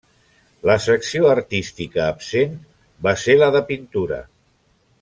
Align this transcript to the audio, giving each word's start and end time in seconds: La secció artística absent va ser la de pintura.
La 0.69 0.77
secció 0.85 1.27
artística 1.33 2.01
absent 2.07 2.57
va 3.09 3.15
ser 3.25 3.37
la 3.43 3.51
de 3.57 3.63
pintura. 3.71 4.19